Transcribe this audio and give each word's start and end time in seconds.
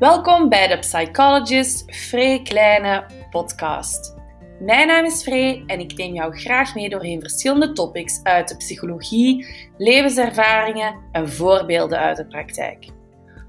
Welkom 0.00 0.48
bij 0.48 0.68
de 0.68 0.78
Psychologist 0.78 1.94
Free 1.94 2.42
Kleine 2.42 3.06
podcast. 3.30 4.14
Mijn 4.60 4.86
naam 4.86 5.04
is 5.04 5.22
Free 5.22 5.64
en 5.66 5.80
ik 5.80 5.96
neem 5.96 6.14
jou 6.14 6.38
graag 6.38 6.74
mee 6.74 6.88
doorheen 6.88 7.20
verschillende 7.20 7.72
topics 7.72 8.22
uit 8.22 8.48
de 8.48 8.56
psychologie, 8.56 9.46
levenservaringen 9.76 10.94
en 11.12 11.28
voorbeelden 11.28 11.98
uit 11.98 12.16
de 12.16 12.26
praktijk. 12.26 12.88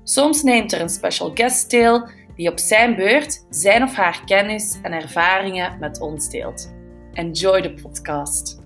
Soms 0.04 0.44
neemt 0.44 0.72
er 0.72 0.82
een 0.82 0.90
special 0.90 1.32
guest 1.34 1.70
deel 1.70 2.08
die 2.36 2.50
op 2.52 2.60
zijn 2.60 2.96
beurt 2.96 3.46
zijn 3.50 3.84
of 3.84 3.96
haar 3.96 4.22
kennis 4.26 4.80
en 4.82 4.92
ervaringen 4.92 5.80
met 5.80 6.02
ons 6.02 6.30
deelt. 6.30 6.74
Enjoy 7.14 7.62
de 7.62 7.74
podcast. 7.74 8.60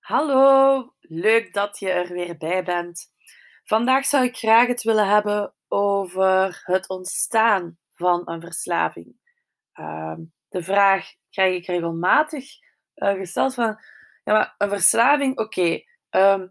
Hallo, 0.00 0.92
leuk 1.14 1.52
dat 1.52 1.78
je 1.78 1.90
er 1.90 2.12
weer 2.12 2.36
bij 2.36 2.64
bent. 2.64 3.10
Vandaag 3.64 4.06
zou 4.06 4.24
ik 4.24 4.36
graag 4.36 4.66
het 4.66 4.82
willen 4.82 5.08
hebben 5.08 5.54
over 5.68 6.62
het 6.64 6.88
ontstaan 6.88 7.78
van 7.94 8.22
een 8.24 8.40
verslaving. 8.40 9.16
Ehm, 9.72 10.20
de 10.48 10.62
vraag 10.62 11.14
krijg 11.30 11.56
ik 11.56 11.66
regelmatig 11.66 12.44
uh, 12.94 13.12
gesteld 13.12 13.54
van, 13.54 13.78
ja, 14.24 14.54
een 14.58 14.68
verslaving, 14.68 15.38
oké, 15.38 15.82
ehm, 16.08 16.46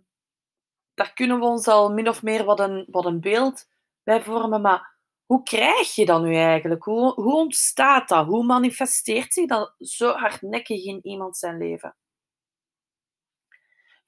daar 0.93 1.13
kunnen 1.13 1.39
we 1.39 1.45
ons 1.45 1.67
al 1.67 1.93
min 1.93 2.09
of 2.09 2.23
meer 2.23 2.43
wat 2.43 2.59
een, 2.59 2.87
wat 2.89 3.05
een 3.05 3.19
beeld 3.19 3.69
bij 4.03 4.21
vormen, 4.21 4.61
maar 4.61 4.97
hoe 5.25 5.43
krijg 5.43 5.95
je 5.95 6.05
dat 6.05 6.21
nu 6.21 6.35
eigenlijk? 6.35 6.83
Hoe, 6.83 7.13
hoe 7.13 7.35
ontstaat 7.35 8.07
dat? 8.07 8.25
Hoe 8.25 8.43
manifesteert 8.43 9.33
zich 9.33 9.47
dat 9.47 9.75
zo 9.79 10.11
hardnekkig 10.11 10.83
in 10.83 10.99
iemand 11.03 11.37
zijn 11.37 11.57
leven? 11.57 11.95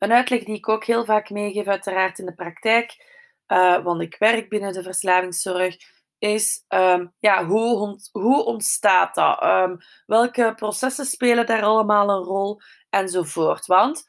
Een 0.03 0.11
uitleg 0.11 0.43
die 0.43 0.55
ik 0.55 0.69
ook 0.69 0.83
heel 0.83 1.05
vaak 1.05 1.29
meegeef, 1.29 1.67
uiteraard 1.67 2.19
in 2.19 2.25
de 2.25 2.33
praktijk, 2.33 3.05
uh, 3.47 3.83
want 3.83 4.01
ik 4.01 4.15
werk 4.19 4.49
binnen 4.49 4.73
de 4.73 4.83
verslavingszorg, 4.83 5.75
is 6.17 6.65
um, 6.67 7.13
ja, 7.19 7.45
hoe, 7.45 7.99
hoe 8.11 8.43
ontstaat 8.43 9.15
dat? 9.15 9.43
Um, 9.43 9.77
welke 10.05 10.53
processen 10.55 11.05
spelen 11.05 11.45
daar 11.45 11.63
allemaal 11.63 12.09
een 12.09 12.23
rol? 12.23 12.61
Enzovoort. 12.89 13.65
Want 13.65 14.05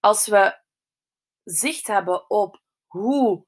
als 0.00 0.26
we 0.26 0.58
zicht 1.44 1.86
hebben 1.86 2.30
op 2.30 2.60
hoe 2.86 3.46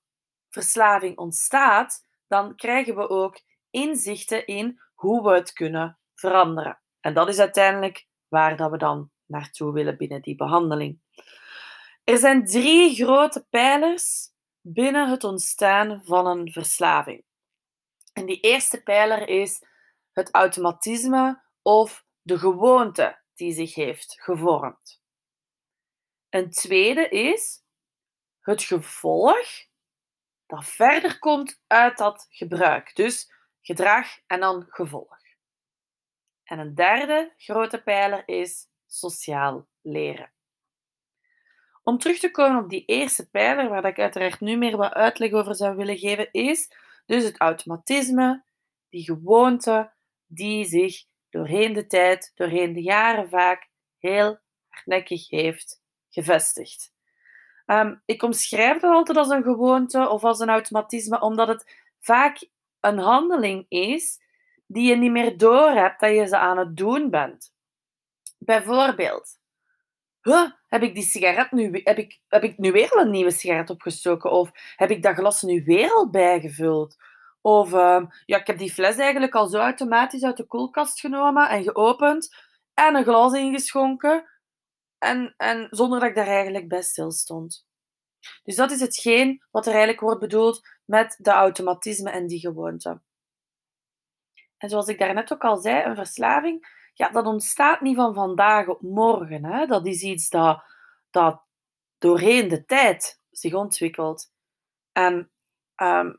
verslaving 0.48 1.16
ontstaat, 1.16 2.06
dan 2.26 2.56
krijgen 2.56 2.96
we 2.96 3.08
ook 3.08 3.40
inzichten 3.70 4.46
in 4.46 4.80
hoe 4.94 5.22
we 5.22 5.34
het 5.34 5.52
kunnen 5.52 5.98
veranderen. 6.14 6.80
En 7.00 7.14
dat 7.14 7.28
is 7.28 7.38
uiteindelijk 7.38 8.06
waar 8.28 8.56
dat 8.56 8.70
we 8.70 8.78
dan 8.78 9.10
naartoe 9.26 9.72
willen 9.72 9.96
binnen 9.96 10.22
die 10.22 10.36
behandeling. 10.36 11.00
Er 12.08 12.18
zijn 12.18 12.44
drie 12.44 12.94
grote 12.94 13.46
pijlers 13.50 14.30
binnen 14.60 15.10
het 15.10 15.24
ontstaan 15.24 16.04
van 16.04 16.26
een 16.26 16.52
verslaving. 16.52 17.24
En 18.12 18.26
die 18.26 18.40
eerste 18.40 18.82
pijler 18.82 19.28
is 19.28 19.64
het 20.12 20.34
automatisme 20.34 21.42
of 21.62 22.04
de 22.20 22.38
gewoonte 22.38 23.22
die 23.34 23.52
zich 23.52 23.74
heeft 23.74 24.22
gevormd. 24.22 25.02
Een 26.28 26.50
tweede 26.50 27.08
is 27.08 27.62
het 28.40 28.62
gevolg 28.62 29.48
dat 30.46 30.64
verder 30.64 31.18
komt 31.18 31.62
uit 31.66 31.98
dat 31.98 32.26
gebruik. 32.30 32.94
Dus 32.94 33.32
gedrag 33.60 34.06
en 34.26 34.40
dan 34.40 34.66
gevolg. 34.68 35.18
En 36.44 36.58
een 36.58 36.74
derde 36.74 37.34
grote 37.36 37.82
pijler 37.82 38.28
is 38.28 38.66
sociaal 38.86 39.68
leren. 39.80 40.36
Om 41.88 41.98
terug 41.98 42.18
te 42.18 42.30
komen 42.30 42.62
op 42.62 42.70
die 42.70 42.84
eerste 42.84 43.30
pijler, 43.30 43.68
waar 43.68 43.84
ik 43.84 43.98
uiteraard 43.98 44.40
nu 44.40 44.56
meer 44.56 44.76
wat 44.76 44.92
uitleg 44.92 45.32
over 45.32 45.54
zou 45.54 45.76
willen 45.76 45.98
geven, 45.98 46.28
is 46.32 46.70
dus 47.06 47.24
het 47.24 47.40
automatisme, 47.40 48.44
die 48.88 49.04
gewoonte 49.04 49.92
die 50.26 50.64
zich 50.64 51.04
doorheen 51.30 51.72
de 51.72 51.86
tijd, 51.86 52.32
doorheen 52.34 52.72
de 52.72 52.82
jaren 52.82 53.28
vaak 53.28 53.68
heel 53.98 54.38
hardnekkig 54.68 55.28
heeft 55.28 55.82
gevestigd. 56.10 56.92
Ehm, 57.66 57.94
ik 58.04 58.22
omschrijf 58.22 58.80
dat 58.80 58.92
altijd 58.92 59.18
als 59.18 59.28
een 59.28 59.42
gewoonte 59.42 60.08
of 60.08 60.24
als 60.24 60.38
een 60.38 60.48
automatisme, 60.48 61.20
omdat 61.20 61.48
het 61.48 61.78
vaak 62.00 62.48
een 62.80 62.98
handeling 62.98 63.66
is 63.68 64.20
die 64.66 64.88
je 64.88 64.96
niet 64.96 65.12
meer 65.12 65.38
doorhebt 65.38 66.00
dat 66.00 66.10
je 66.10 66.26
ze 66.26 66.38
aan 66.38 66.58
het 66.58 66.76
doen 66.76 67.10
bent. 67.10 67.52
Bijvoorbeeld, 68.38 69.37
heb 70.66 70.82
ik 70.82 70.94
die 70.94 71.02
sigaret 71.02 71.52
nu, 71.52 71.80
heb 71.84 71.98
ik, 71.98 72.20
heb 72.28 72.42
ik 72.42 72.58
nu 72.58 72.72
weer 72.72 72.90
al 72.90 73.00
een 73.00 73.10
nieuwe 73.10 73.30
sigaret 73.30 73.70
opgestoken? 73.70 74.30
Of 74.30 74.50
heb 74.76 74.90
ik 74.90 75.02
dat 75.02 75.14
glas 75.14 75.42
nu 75.42 75.64
weer 75.64 75.90
al 75.90 76.10
bijgevuld? 76.10 76.96
Of 77.40 77.72
uh, 77.72 78.04
ja, 78.24 78.38
ik 78.38 78.46
heb 78.46 78.58
die 78.58 78.72
fles 78.72 78.96
eigenlijk 78.96 79.34
al 79.34 79.46
zo 79.46 79.58
automatisch 79.58 80.24
uit 80.24 80.36
de 80.36 80.46
koelkast 80.46 81.00
genomen 81.00 81.48
en 81.48 81.62
geopend 81.62 82.36
en 82.74 82.94
een 82.94 83.04
glas 83.04 83.32
ingeschonken. 83.32 84.24
En, 84.98 85.34
en 85.36 85.66
zonder 85.70 86.00
dat 86.00 86.08
ik 86.08 86.14
daar 86.14 86.26
eigenlijk 86.26 86.68
bij 86.68 86.82
stil 86.82 87.10
stond. 87.10 87.66
Dus 88.42 88.56
dat 88.56 88.70
is 88.70 88.80
hetgeen 88.80 89.44
wat 89.50 89.66
er 89.66 89.72
eigenlijk 89.72 90.00
wordt 90.00 90.20
bedoeld 90.20 90.68
met 90.84 91.16
de 91.18 91.30
automatisme 91.30 92.10
en 92.10 92.26
die 92.26 92.40
gewoonte. 92.40 93.00
En 94.56 94.68
zoals 94.68 94.88
ik 94.88 94.98
daarnet 94.98 95.32
ook 95.32 95.44
al 95.44 95.56
zei, 95.56 95.84
een 95.84 95.96
verslaving 95.96 96.77
ja, 96.98 97.08
dat 97.08 97.26
ontstaat 97.26 97.80
niet 97.80 97.96
van 97.96 98.14
vandaag 98.14 98.66
op 98.66 98.82
morgen. 98.82 99.44
Hè? 99.44 99.66
Dat 99.66 99.86
is 99.86 100.02
iets 100.02 100.28
dat, 100.28 100.62
dat 101.10 101.42
doorheen 101.98 102.48
de 102.48 102.64
tijd 102.64 103.20
zich 103.30 103.54
ontwikkelt. 103.54 104.32
En 104.92 105.30
ehm, 105.74 106.12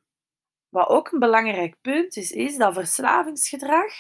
wat 0.70 0.88
ook 0.88 1.12
een 1.12 1.20
belangrijk 1.20 1.82
punt 1.82 2.16
is, 2.16 2.32
is 2.32 2.58
dat 2.58 2.74
verslavingsgedrag 2.74 3.94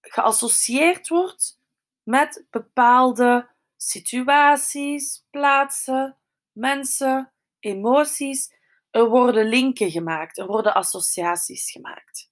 geassocieerd 0.00 1.08
wordt 1.08 1.60
met 2.02 2.46
bepaalde 2.50 3.50
situaties, 3.76 5.26
plaatsen, 5.30 6.18
mensen, 6.52 7.32
emoties. 7.58 8.54
Er 8.90 9.08
worden 9.08 9.46
linken 9.46 9.90
gemaakt, 9.90 10.38
er 10.38 10.46
worden 10.46 10.74
associaties 10.74 11.70
gemaakt. 11.70 12.30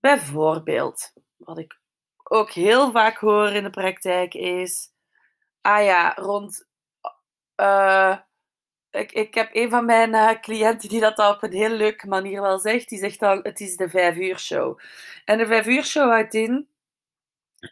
Bijvoorbeeld, 0.00 1.12
wat 1.44 1.58
ik 1.58 1.80
ook 2.22 2.50
heel 2.50 2.90
vaak 2.90 3.16
hoor 3.16 3.48
in 3.48 3.62
de 3.62 3.70
praktijk 3.70 4.34
is, 4.34 4.90
ah 5.60 5.84
ja, 5.84 6.14
rond. 6.14 6.66
Uh, 7.56 8.16
ik, 8.90 9.12
ik 9.12 9.34
heb 9.34 9.48
een 9.52 9.70
van 9.70 9.84
mijn 9.84 10.14
uh, 10.14 10.30
cliënten 10.40 10.88
die 10.88 11.00
dat 11.00 11.18
op 11.18 11.42
een 11.42 11.52
heel 11.52 11.70
leuke 11.70 12.08
manier 12.08 12.40
wel 12.40 12.58
zegt. 12.58 12.88
Die 12.88 12.98
zegt 12.98 13.20
dan, 13.20 13.40
het 13.42 13.60
is 13.60 13.76
de 13.76 13.88
vijf 13.88 14.16
uur 14.16 14.38
show. 14.38 14.78
En 15.24 15.38
de 15.38 15.46
vijf 15.46 15.66
uur 15.66 15.84
show 15.84 16.10
houdt 16.10 16.34
in, 16.34 16.68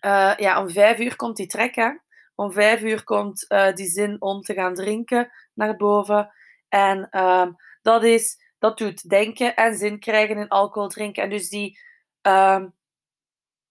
uh, 0.00 0.34
ja, 0.37 0.60
om 0.60 0.70
vijf 0.70 0.98
uur 0.98 1.16
komt 1.16 1.37
die 1.37 1.47
trek, 1.47 2.00
Om 2.34 2.52
vijf 2.52 2.81
uur 2.81 3.04
komt 3.04 3.47
die 3.75 3.87
zin 3.87 4.16
om 4.20 4.41
te 4.41 4.54
gaan 4.54 4.75
drinken 4.75 5.32
naar 5.54 5.76
boven. 5.76 6.32
En 6.69 7.08
ehm, 7.10 7.52
dat, 7.82 8.04
is, 8.04 8.38
dat 8.58 8.78
doet 8.78 9.08
denken 9.08 9.56
en 9.56 9.76
zin 9.76 9.98
krijgen 9.98 10.37
in 10.37 10.48
alcohol 10.48 10.88
drinken. 10.88 11.22
En 11.22 11.31
dus 11.31 11.48
die... 11.48 11.81
Ehm, 12.20 12.66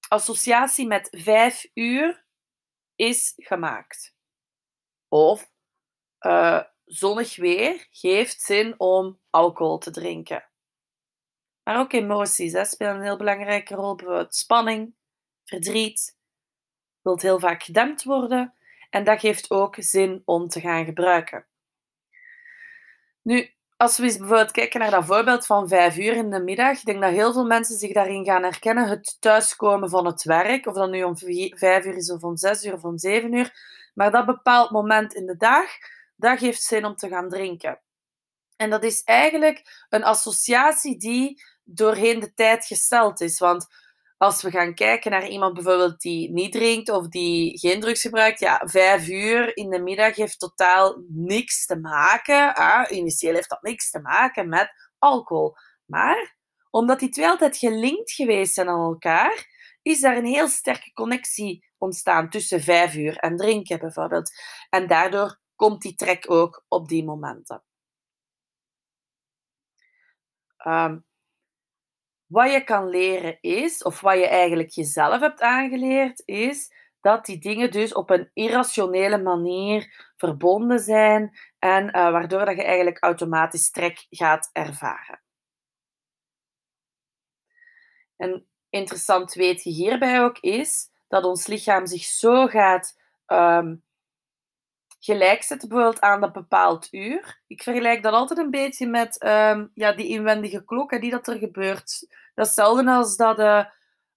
associatie 0.09 0.88
met 0.88 1.08
vijf 1.12 1.70
uur 1.74 2.25
is 2.96 3.34
gemaakt. 3.36 4.16
Of 5.08 5.52
uh, 6.20 6.64
zonnig 6.86 7.36
weer 7.36 7.88
geeft 7.92 8.42
zin 8.42 8.80
om 8.80 9.19
alcohol 9.30 9.78
te 9.78 9.92
drinken. 9.92 10.50
Maar 11.64 11.80
ook 11.80 11.94
emoties 11.94 12.53
hè, 12.53 12.66
spelen 12.66 12.96
een 12.96 13.02
heel 13.02 13.18
belangrijke 13.18 13.75
rol. 13.75 13.96
Bijvoorbeeld 13.96 14.36
spanning, 14.36 14.96
verdriet, 15.46 16.18
wilt 17.02 17.22
heel 17.22 17.40
vaak 17.40 17.64
gedempt 17.64 18.03
worden. 18.03 18.54
En 18.89 19.04
dat 19.04 19.19
geeft 19.19 19.51
ook 19.51 19.75
zin 19.80 20.22
om 20.25 20.48
te 20.48 20.60
gaan 20.60 20.86
gebruiken. 20.86 21.48
Nu, 23.22 23.54
als 23.81 23.98
we 23.98 24.04
bijvoorbeeld 24.04 24.52
kijken 24.52 24.80
naar 24.80 24.92
dat 24.92 25.06
voorbeeld 25.06 25.46
van 25.46 25.68
vijf 25.68 25.98
uur 25.98 26.16
in 26.16 26.30
de 26.30 26.40
middag, 26.40 26.78
ik 26.78 26.86
denk 26.86 27.02
dat 27.02 27.12
heel 27.12 27.34
veel 27.34 27.46
mensen 27.46 27.78
zich 27.78 27.94
daarin 27.94 28.26
gaan 28.26 28.44
herkennen. 28.44 28.88
Het 28.88 29.18
thuiskomen 29.20 29.90
van 29.90 30.06
het 30.06 30.24
werk, 30.24 30.66
of 30.66 30.74
dat 30.74 30.90
nu 30.90 31.04
om 31.04 31.18
vijf 31.18 31.86
uur 31.86 31.96
is 31.96 32.12
of 32.12 32.24
om 32.24 32.38
zes 32.38 32.64
uur 32.64 32.74
of 32.74 32.84
om 32.84 32.98
zeven 32.98 33.34
uur. 33.34 33.54
Maar 33.94 34.12
dat 34.12 34.26
bepaald 34.26 34.72
moment 34.72 35.14
in 35.14 35.26
de 35.26 35.38
dag, 35.38 35.66
dat 36.16 36.40
geeft 36.40 36.62
zin 36.62 36.86
om 36.86 36.96
te 36.96 37.08
gaan 37.08 37.30
drinken. 37.30 37.80
En 38.56 38.70
dat 38.70 38.84
is 38.84 39.04
eigenlijk 39.04 39.86
een 39.90 40.04
associatie 40.04 40.98
die 40.98 41.44
doorheen 41.64 42.20
de 42.20 42.34
tijd 42.34 42.66
gesteld 42.66 43.22
is. 43.22 43.40
Want 43.40 43.68
als 44.19 44.42
we 44.42 44.51
gaan 44.51 44.74
kijken 44.74 45.12
naar 45.12 45.27
iemand 45.27 45.54
bijvoorbeeld 45.54 46.01
die 46.01 46.31
niet 46.31 46.51
drinkt 46.51 46.89
of 46.89 47.07
die 47.07 47.60
geen 47.60 47.80
drugs 47.80 48.01
gebruikt, 48.01 48.39
ja, 48.39 48.62
vijf 48.66 49.07
uur 49.07 49.57
in 49.57 49.69
de 49.69 49.80
middag 49.80 50.16
heeft 50.16 50.39
totaal 50.39 51.04
niks 51.07 51.66
te 51.66 51.80
maken. 51.80 52.56
Ah, 52.56 52.92
initieel 52.92 53.33
heeft 53.33 53.50
dat 53.50 53.62
niks 53.62 53.89
te 53.89 54.00
maken 54.00 54.50
met 54.50 54.92
alcohol. 54.98 55.56
Maar 55.86 56.36
omdat 56.69 57.00
die 57.00 57.10
twee 57.10 57.27
altijd 57.27 57.57
gelinkt 57.57 58.12
geweest 58.12 58.54
zijn 58.54 58.69
aan 58.69 58.83
elkaar, 58.83 59.48
is 59.81 60.00
daar 60.01 60.18
een 60.18 60.25
heel 60.25 60.48
sterke 60.48 60.94
connectie 60.94 61.65
ontstaan 61.77 62.30
tussen 62.30 62.62
vijf 62.62 62.95
uur 62.95 63.18
en 63.18 63.38
drinken 63.38 63.80
bijvoorbeeld. 63.80 64.31
En 64.69 64.88
daardoor 64.88 65.39
komt 65.56 65.81
die 65.81 65.95
trek 65.95 66.31
ook 66.31 66.65
op 66.68 66.88
die 66.88 67.06
momenten. 67.06 67.63
Ehm, 70.57 70.98
wat 72.30 72.52
je 72.52 72.64
kan 72.64 72.90
leren 72.90 73.38
is, 73.42 73.84
of 73.84 74.02
wat 74.02 74.18
je 74.18 74.28
eigenlijk 74.28 74.70
jezelf 74.70 75.20
hebt 75.20 75.42
aangeleerd, 75.42 76.22
is 76.26 76.74
dat 77.02 77.26
die 77.26 77.40
dingen 77.40 77.72
dus 77.72 77.94
op 77.94 78.10
een 78.10 78.30
irrationele 78.34 79.22
manier 79.22 80.12
verbonden 80.18 80.80
zijn 80.80 81.38
en 81.60 81.86
uh, 81.86 81.92
waardoor 81.92 82.46
dat 82.46 82.56
je 82.56 82.64
eigenlijk 82.64 83.04
automatisch 83.04 83.72
trek 83.72 84.06
gaat 84.10 84.50
ervaren. 84.54 85.22
En 88.16 88.48
interessant 88.70 89.34
weet 89.34 89.64
je 89.64 89.70
hierbij 89.70 90.22
ook 90.24 90.40
is 90.40 90.90
dat 91.08 91.24
ons 91.24 91.48
lichaam 91.48 91.86
zich 91.86 92.04
zo 92.04 92.48
gaat 92.48 93.00
um, 93.28 93.84
gelijk 95.00 95.44
zetten, 95.44 95.70
bijvoorbeeld 95.70 96.02
aan 96.02 96.22
dat 96.22 96.34
bepaald 96.34 96.94
uur. 96.94 97.42
Ik 97.48 97.64
vergelijk 97.64 98.04
dat 98.04 98.14
altijd 98.14 98.40
een 98.40 98.52
beetje 98.52 98.88
met 98.88 99.24
um, 99.24 99.72
ja, 99.74 99.92
die 99.94 100.08
inwendige 100.08 100.64
klok, 100.66 100.92
hè, 100.92 101.00
die 101.00 101.12
dat 101.12 101.28
er 101.28 101.38
gebeurt. 101.38 102.08
Dat 102.39 102.47
is 102.47 102.56
hetzelfde 102.56 102.91
als 102.91 103.15
dat, 103.15 103.39
uh, 103.39 103.65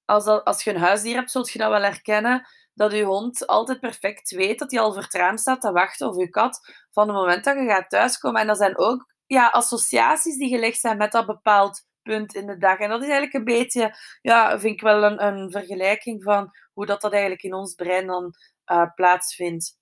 als, 0.05 0.27
als 0.27 0.65
je 0.65 0.75
een 0.75 0.81
huisdier 0.81 1.15
hebt, 1.15 1.31
zult 1.31 1.51
je 1.51 1.59
dat 1.59 1.71
wel 1.71 1.83
herkennen 1.83 2.47
dat 2.75 2.93
je 2.93 3.05
hond 3.05 3.47
altijd 3.47 3.81
perfect 3.81 4.31
weet 4.31 4.59
dat 4.59 4.71
hij 4.71 4.81
al 4.81 5.05
raam 5.09 5.37
staat 5.37 5.61
te 5.61 5.73
wachten, 5.73 6.09
of 6.09 6.17
je 6.17 6.29
kat, 6.29 6.61
van 6.91 7.09
het 7.09 7.17
moment 7.17 7.45
dat 7.45 7.57
je 7.57 7.65
gaat 7.65 7.89
thuiskomen. 7.89 8.41
En 8.41 8.47
dat 8.47 8.57
zijn 8.57 8.79
ook 8.79 9.13
ja, 9.27 9.49
associaties 9.49 10.37
die 10.37 10.49
gelegd 10.49 10.81
zijn 10.81 10.97
met 10.97 11.13
dat 11.13 11.27
bepaald 11.27 11.87
punt 12.03 12.35
in 12.35 12.47
de 12.47 12.57
dag. 12.57 12.79
En 12.79 12.89
dat 12.89 13.03
is 13.03 13.09
eigenlijk 13.09 13.35
een 13.35 13.45
beetje, 13.45 13.97
ja, 14.21 14.59
vind 14.59 14.75
ik 14.75 14.81
wel 14.81 15.05
een, 15.05 15.25
een 15.25 15.51
vergelijking 15.51 16.23
van 16.23 16.51
hoe 16.73 16.87
dat, 16.87 17.01
dat 17.01 17.13
eigenlijk 17.13 17.43
in 17.43 17.55
ons 17.55 17.75
brein 17.75 18.07
dan 18.07 18.35
uh, 18.73 18.95
plaatsvindt 18.95 19.79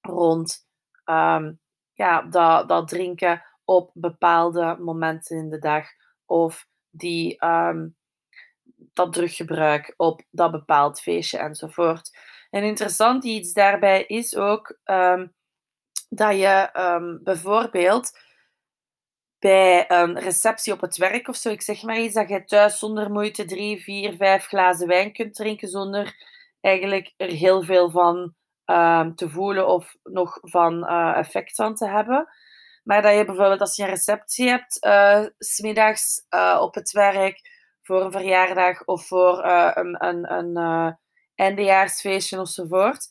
rond 0.00 0.66
um, 1.04 1.60
ja, 1.92 2.22
dat, 2.22 2.68
dat 2.68 2.88
drinken 2.88 3.42
op 3.64 3.90
bepaalde 3.94 4.76
momenten 4.80 5.36
in 5.36 5.48
de 5.48 5.58
dag. 5.58 5.86
Of 6.24 6.68
die 6.90 7.44
um, 7.44 7.96
dat 8.92 9.12
druggebruik 9.12 9.94
op 9.96 10.22
dat 10.30 10.50
bepaald 10.50 11.00
feestje 11.00 11.38
enzovoort. 11.38 12.18
En 12.50 12.62
interessant 12.62 13.24
iets 13.24 13.52
daarbij 13.52 14.04
is 14.04 14.36
ook 14.36 14.78
um, 14.84 15.34
dat 16.08 16.36
je 16.36 16.70
um, 16.72 17.20
bijvoorbeeld 17.22 18.18
bij 19.38 19.90
een 19.90 20.18
receptie 20.18 20.72
op 20.72 20.80
het 20.80 20.96
werk 20.96 21.28
of 21.28 21.36
zo, 21.36 21.50
ik 21.50 21.62
zeg 21.62 21.82
maar 21.82 21.98
iets, 21.98 22.14
dat 22.14 22.28
je 22.28 22.44
thuis 22.44 22.78
zonder 22.78 23.10
moeite 23.10 23.44
drie, 23.44 23.82
vier, 23.82 24.16
vijf 24.16 24.46
glazen 24.46 24.88
wijn 24.88 25.12
kunt 25.12 25.34
drinken 25.34 25.68
zonder 25.68 26.14
eigenlijk 26.60 27.14
er 27.16 27.28
heel 27.28 27.62
veel 27.62 27.90
van 27.90 28.34
te 29.14 29.28
voelen 29.28 29.68
of 29.68 29.96
nog 30.02 30.38
van 30.40 30.84
uh, 30.84 31.16
effect 31.16 31.54
van 31.54 31.74
te 31.74 31.88
hebben. 31.88 32.28
Maar 32.90 33.02
dat 33.02 33.14
je 33.16 33.24
bijvoorbeeld 33.24 33.60
als 33.60 33.76
je 33.76 33.82
een 33.82 33.88
receptie 33.88 34.48
hebt, 34.48 34.84
uh, 34.84 35.24
smiddags 35.38 36.26
uh, 36.30 36.58
op 36.60 36.74
het 36.74 36.90
werk, 36.90 37.40
voor 37.82 38.04
een 38.04 38.12
verjaardag 38.12 38.84
of 38.84 39.06
voor 39.06 39.44
uh, 39.44 39.70
een, 39.74 40.04
een, 40.04 40.32
een 40.32 40.98
eindejaarsfeestje 41.34 42.36
enzovoort, 42.36 43.08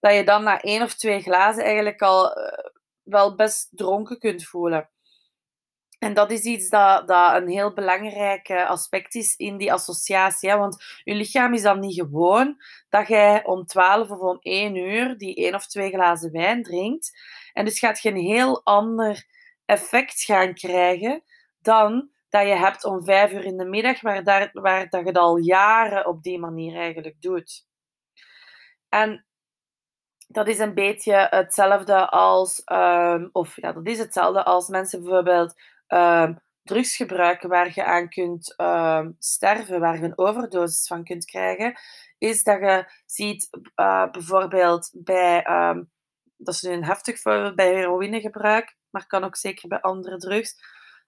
dat 0.00 0.14
je 0.14 0.24
dan 0.24 0.42
na 0.42 0.60
één 0.60 0.82
of 0.82 0.94
twee 0.94 1.20
glazen 1.20 1.64
eigenlijk 1.64 2.02
al 2.02 2.36
wel 3.02 3.34
best 3.34 3.68
dronken 3.70 4.18
kunt 4.18 4.44
voelen. 4.44 4.90
En 6.02 6.14
dat 6.14 6.30
is 6.30 6.42
iets 6.42 6.68
dat, 6.68 7.08
dat 7.08 7.34
een 7.34 7.48
heel 7.48 7.72
belangrijk 7.72 8.50
aspect 8.50 9.14
is 9.14 9.36
in 9.36 9.56
die 9.56 9.72
associatie. 9.72 10.54
Want 10.54 10.84
je 11.04 11.14
lichaam 11.14 11.54
is 11.54 11.62
dan 11.62 11.80
niet 11.80 11.94
gewoon 11.94 12.62
dat 12.88 13.08
jij 13.08 13.44
om 13.44 13.66
12 13.66 14.10
of 14.10 14.18
om 14.18 14.38
1 14.40 14.76
uur 14.76 15.18
die 15.18 15.34
één 15.34 15.54
of 15.54 15.66
twee 15.66 15.90
glazen 15.90 16.32
wijn 16.32 16.62
drinkt. 16.62 17.18
En 17.52 17.64
dus 17.64 17.78
gaat 17.78 18.02
je 18.02 18.08
een 18.08 18.16
heel 18.16 18.64
ander 18.64 19.26
effect 19.64 20.22
gaan 20.22 20.54
krijgen 20.54 21.22
dan 21.60 22.10
dat 22.28 22.46
je 22.46 22.54
hebt 22.54 22.84
om 22.84 23.04
vijf 23.04 23.32
uur 23.32 23.44
in 23.44 23.56
de 23.56 23.64
middag, 23.64 24.00
waar, 24.00 24.24
daar, 24.24 24.50
waar 24.52 24.88
dat 24.88 25.00
je 25.00 25.06
het 25.06 25.18
al 25.18 25.36
jaren 25.36 26.06
op 26.06 26.22
die 26.22 26.38
manier 26.38 26.76
eigenlijk 26.76 27.20
doet. 27.20 27.66
En 28.88 29.26
dat 30.28 30.48
is 30.48 30.58
een 30.58 30.74
beetje 30.74 31.26
hetzelfde 31.30 32.08
als, 32.08 32.62
um, 32.72 33.28
of 33.32 33.56
ja, 33.56 33.72
dat 33.72 33.86
is 33.86 33.98
hetzelfde 33.98 34.44
als 34.44 34.68
mensen 34.68 35.02
bijvoorbeeld 35.02 35.54
drugs 36.62 36.96
gebruiken 36.96 37.48
waar 37.48 37.70
je 37.74 37.84
aan 37.84 38.08
kunt 38.08 38.54
um, 38.56 39.16
sterven, 39.18 39.80
waar 39.80 39.96
je 39.96 40.02
een 40.02 40.18
overdosis 40.18 40.86
van 40.86 41.04
kunt 41.04 41.24
krijgen, 41.24 41.74
is 42.18 42.42
dat 42.42 42.60
je 42.60 42.92
ziet 43.06 43.48
uh, 43.76 44.10
bijvoorbeeld 44.10 44.90
bij, 44.92 45.42
dat 46.36 46.54
is 46.54 46.62
nu 46.62 46.70
een 46.70 46.84
heftig 46.84 47.20
voorbeeld, 47.20 47.54
bij 47.54 47.74
heroïnegebruik, 47.74 48.76
maar 48.90 49.06
kan 49.06 49.24
ook 49.24 49.36
zeker 49.36 49.68
bij 49.68 49.80
andere 49.80 50.16
drugs, 50.16 50.54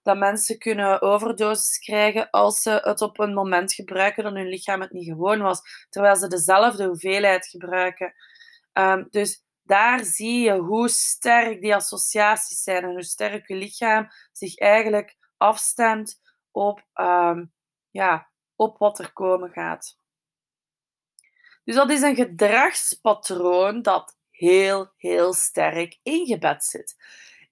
dat 0.02 0.16
mensen 0.16 0.58
kunnen 0.58 1.02
overdoses 1.02 1.78
krijgen 1.78 2.30
als 2.30 2.62
ze 2.62 2.80
het 2.82 3.00
op 3.00 3.18
een 3.18 3.34
moment 3.34 3.72
gebruiken 3.72 4.24
dat 4.24 4.32
hun 4.32 4.48
lichaam 4.48 4.80
het 4.80 4.92
niet 4.92 5.08
gewoon 5.08 5.40
was, 5.40 5.86
terwijl 5.88 6.16
ze 6.16 6.28
dezelfde 6.28 6.86
hoeveelheid 6.86 7.46
gebruiken. 7.46 8.14
Um, 8.72 9.06
dus 9.10 9.44
daar 9.64 10.04
zie 10.04 10.40
je 10.40 10.58
hoe 10.58 10.88
sterk 10.88 11.60
die 11.60 11.74
associaties 11.74 12.62
zijn 12.62 12.82
en 12.82 12.90
hoe 12.90 13.02
sterk 13.02 13.48
je 13.48 13.54
lichaam 13.54 14.08
zich 14.32 14.58
eigenlijk 14.58 15.16
afstemt 15.36 16.20
op, 16.50 16.84
um, 16.94 17.52
ja, 17.90 18.30
op 18.56 18.78
wat 18.78 18.98
er 18.98 19.12
komen 19.12 19.50
gaat. 19.50 19.98
Dus 21.64 21.74
dat 21.74 21.90
is 21.90 22.00
een 22.00 22.14
gedragspatroon 22.14 23.82
dat 23.82 24.16
heel, 24.30 24.92
heel 24.96 25.32
sterk 25.32 25.98
ingebed 26.02 26.64
zit. 26.64 26.96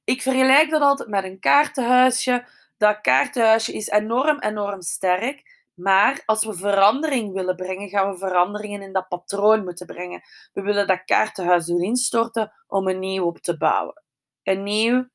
Ik 0.05 0.23
vergelijk 0.23 0.71
dat 0.71 0.83
altijd 0.83 1.09
met 1.09 1.25
een 1.25 1.39
kaartenhuisje. 1.39 2.47
Dat 2.77 3.01
kaartenhuisje 3.01 3.73
is 3.73 3.89
enorm, 3.89 4.41
enorm 4.41 4.83
sterk. 4.83 5.52
Maar 5.75 6.23
als 6.25 6.45
we 6.45 6.55
verandering 6.55 7.33
willen 7.33 7.57
brengen, 7.57 7.89
gaan 7.89 8.11
we 8.11 8.19
veranderingen 8.19 8.83
in 8.83 8.93
dat 8.93 9.09
patroon 9.09 9.65
moeten 9.65 9.87
brengen. 9.87 10.23
We 10.53 10.63
willen 10.63 10.87
dat 10.87 11.05
kaartenhuis 11.05 11.67
doen 11.67 11.83
instorten 11.83 12.53
om 12.67 12.89
een 12.89 12.99
nieuw 12.99 13.25
op 13.25 13.39
te 13.39 13.57
bouwen. 13.57 14.03
Een 14.43 14.63
nieuw, 14.63 15.09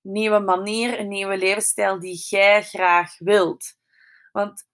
nieuwe 0.00 0.38
manier, 0.38 0.98
een 0.98 1.08
nieuwe 1.08 1.36
levensstijl 1.36 1.98
die 1.98 2.24
jij 2.28 2.62
graag 2.62 3.18
wilt. 3.18 3.74
Want 4.32 4.66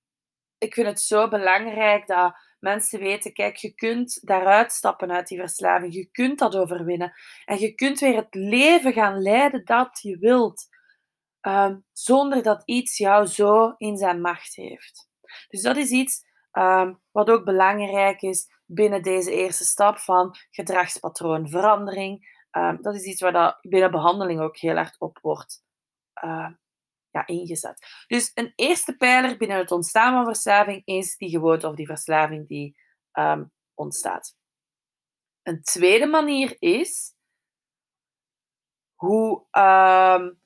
ik 0.58 0.74
vind 0.74 0.86
het 0.86 1.00
zo 1.00 1.28
belangrijk 1.28 2.06
dat 2.06 2.34
mensen 2.58 3.00
weten, 3.00 3.32
kijk, 3.32 3.56
je 3.56 3.74
kunt 3.74 4.26
daaruit 4.26 4.72
stappen 4.72 5.10
uit 5.10 5.28
die 5.28 5.38
verslaving. 5.38 5.94
Je 5.94 6.10
kunt 6.10 6.38
dat 6.38 6.56
overwinnen. 6.56 7.12
En 7.44 7.58
je 7.58 7.74
kunt 7.74 8.00
weer 8.00 8.16
het 8.16 8.34
leven 8.34 8.92
gaan 8.92 9.22
leiden 9.22 9.64
dat 9.64 9.98
je 10.02 10.18
wilt. 10.18 10.68
Um, 11.40 11.84
zonder 11.92 12.42
dat 12.42 12.62
iets 12.64 12.98
jou 12.98 13.26
zo 13.26 13.74
in 13.76 13.96
zijn 13.96 14.20
macht 14.20 14.54
heeft. 14.56 15.09
Dus 15.48 15.62
dat 15.62 15.76
is 15.76 15.90
iets 15.90 16.28
um, 16.52 17.00
wat 17.10 17.30
ook 17.30 17.44
belangrijk 17.44 18.22
is 18.22 18.48
binnen 18.66 19.02
deze 19.02 19.32
eerste 19.32 19.64
stap 19.64 19.98
van 19.98 20.36
gedragspatroonverandering. 20.50 22.38
Um, 22.50 22.82
dat 22.82 22.94
is 22.94 23.04
iets 23.04 23.20
waar 23.20 23.32
dat 23.32 23.58
binnen 23.60 23.90
behandeling 23.90 24.40
ook 24.40 24.56
heel 24.56 24.76
erg 24.76 24.98
op 24.98 25.18
wordt 25.22 25.64
uh, 26.24 26.50
ja, 27.10 27.26
ingezet. 27.26 28.04
Dus 28.06 28.30
een 28.34 28.52
eerste 28.54 28.96
pijler 28.96 29.36
binnen 29.36 29.56
het 29.56 29.70
ontstaan 29.70 30.12
van 30.12 30.24
verslaving 30.24 30.82
is 30.84 31.16
die 31.16 31.30
gewoonte 31.30 31.68
of 31.68 31.74
die 31.74 31.86
verslaving 31.86 32.48
die 32.48 32.76
um, 33.12 33.52
ontstaat. 33.74 34.36
Een 35.42 35.62
tweede 35.62 36.06
manier 36.06 36.56
is 36.58 37.14
hoe, 38.94 39.46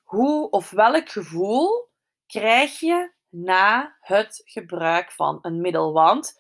hoe 0.03 0.51
of 0.51 0.71
welk 0.71 1.09
gevoel 1.09 1.91
krijg 2.27 2.81
je 2.81 3.13
na 3.35 3.97
het 4.01 4.43
gebruik 4.45 5.13
van 5.13 5.39
een 5.43 5.61
middel. 5.61 5.93
Want 5.93 6.35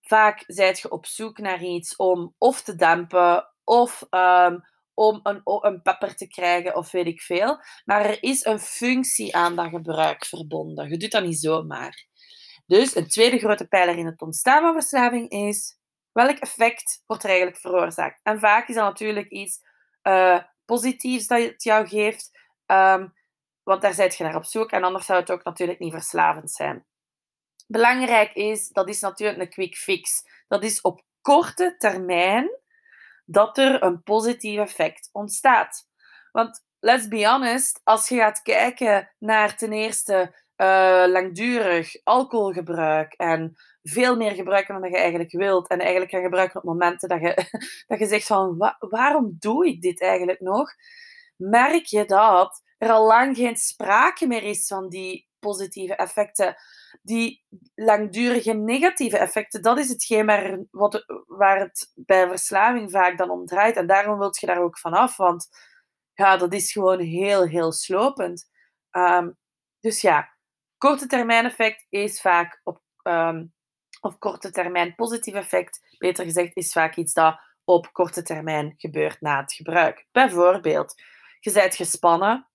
vaak 0.00 0.44
zijt 0.46 0.78
je 0.78 0.90
op 0.90 1.06
zoek 1.06 1.38
naar 1.38 1.62
iets 1.62 1.96
om 1.96 2.34
of 2.38 2.62
te 2.62 2.74
dempen 2.74 3.48
of 3.64 4.06
um, 4.10 4.64
om 4.94 5.20
een, 5.22 5.40
een 5.44 5.82
pepper 5.82 6.16
te 6.16 6.28
krijgen 6.28 6.76
of 6.76 6.90
weet 6.90 7.06
ik 7.06 7.20
veel. 7.20 7.58
Maar 7.84 8.04
er 8.04 8.22
is 8.22 8.44
een 8.44 8.58
functie 8.58 9.36
aan 9.36 9.56
dat 9.56 9.68
gebruik 9.68 10.24
verbonden. 10.24 10.88
Je 10.88 10.96
doet 10.96 11.10
dat 11.10 11.24
niet 11.24 11.38
zomaar. 11.38 12.06
Dus 12.66 12.96
een 12.96 13.08
tweede 13.08 13.38
grote 13.38 13.66
pijler 13.66 13.96
in 13.96 14.06
het 14.06 14.20
ontstaan 14.20 14.62
van 14.62 14.72
verslaving 14.72 15.30
is 15.30 15.78
welk 16.12 16.38
effect 16.38 17.02
wordt 17.06 17.22
er 17.22 17.28
eigenlijk 17.28 17.60
veroorzaakt. 17.60 18.20
En 18.22 18.38
vaak 18.38 18.68
is 18.68 18.74
dat 18.74 18.84
natuurlijk 18.84 19.28
iets 19.28 19.60
uh, 20.02 20.38
positiefs 20.64 21.26
dat 21.26 21.42
het 21.42 21.62
jou 21.62 21.88
geeft, 21.88 22.30
um, 22.66 23.14
want 23.66 23.82
daar 23.82 23.94
zijt 23.94 24.16
je 24.16 24.24
naar 24.24 24.36
op 24.36 24.44
zoek 24.44 24.70
en 24.70 24.84
anders 24.84 25.06
zou 25.06 25.20
het 25.20 25.30
ook 25.30 25.44
natuurlijk 25.44 25.78
niet 25.78 25.92
verslavend 25.92 26.50
zijn. 26.50 26.84
Belangrijk 27.66 28.32
is, 28.34 28.68
dat 28.68 28.88
is 28.88 29.00
natuurlijk 29.00 29.40
een 29.40 29.48
quick 29.48 29.76
fix. 29.76 30.22
Dat 30.48 30.64
is 30.64 30.80
op 30.80 31.02
korte 31.20 31.74
termijn 31.78 32.50
dat 33.24 33.58
er 33.58 33.82
een 33.82 34.02
positief 34.02 34.58
effect 34.58 35.08
ontstaat. 35.12 35.88
Want 36.32 36.64
let's 36.80 37.08
be 37.08 37.26
honest, 37.26 37.80
als 37.84 38.08
je 38.08 38.16
gaat 38.16 38.42
kijken 38.42 39.10
naar 39.18 39.56
ten 39.56 39.72
eerste 39.72 40.34
uh, 40.56 41.04
langdurig 41.06 42.04
alcoholgebruik 42.04 43.12
en 43.12 43.56
veel 43.82 44.16
meer 44.16 44.32
gebruiken 44.32 44.80
dan 44.80 44.90
je 44.90 44.96
eigenlijk 44.96 45.32
wilt. 45.32 45.68
En 45.68 45.80
eigenlijk 45.80 46.10
gaan 46.10 46.22
gebruiken 46.22 46.56
op 46.56 46.64
momenten 46.64 47.08
dat 47.08 47.20
je, 47.20 47.34
dat 47.88 47.98
je 47.98 48.06
zegt 48.06 48.26
van, 48.26 48.74
waarom 48.78 49.36
doe 49.38 49.66
ik 49.66 49.80
dit 49.80 50.00
eigenlijk 50.00 50.40
nog? 50.40 50.70
Merk 51.36 51.84
je 51.84 52.04
dat 52.04 52.62
er 52.78 52.90
al 52.90 53.06
lang 53.06 53.36
geen 53.36 53.56
sprake 53.56 54.26
meer 54.26 54.42
is 54.42 54.66
van 54.66 54.88
die 54.88 55.28
positieve 55.38 55.94
effecten. 55.94 56.56
Die 57.02 57.44
langdurige 57.74 58.52
negatieve 58.52 59.18
effecten, 59.18 59.62
dat 59.62 59.78
is 59.78 59.88
hetgeen 59.88 60.26
waar, 60.26 60.58
wat, 60.70 61.04
waar 61.26 61.60
het 61.60 61.92
bij 61.94 62.28
verslaving 62.28 62.90
vaak 62.90 63.18
dan 63.18 63.30
om 63.30 63.46
draait. 63.46 63.76
En 63.76 63.86
daarom 63.86 64.18
wilt 64.18 64.40
je 64.40 64.46
daar 64.46 64.62
ook 64.62 64.78
vanaf, 64.78 65.16
want 65.16 65.48
ja, 66.14 66.36
dat 66.36 66.52
is 66.52 66.72
gewoon 66.72 67.00
heel, 67.00 67.46
heel 67.46 67.72
slopend. 67.72 68.50
Ehm, 68.90 69.30
dus 69.80 70.00
ja, 70.00 70.30
korte 70.78 71.06
termijn 71.06 71.44
effect 71.44 71.86
is 71.88 72.20
vaak 72.20 72.60
op, 72.64 72.80
um, 73.02 73.54
of 74.00 74.18
korte 74.18 74.50
termijn 74.50 74.94
positief 74.94 75.34
effect, 75.34 75.96
beter 75.98 76.24
gezegd, 76.24 76.56
is 76.56 76.72
vaak 76.72 76.96
iets 76.96 77.12
dat 77.12 77.40
op 77.64 77.92
korte 77.92 78.22
termijn 78.22 78.74
gebeurt 78.76 79.20
na 79.20 79.40
het 79.40 79.52
gebruik. 79.52 80.06
Bijvoorbeeld, 80.12 80.94
je 81.46 81.52
bent 81.52 81.74
gespannen, 81.74 82.48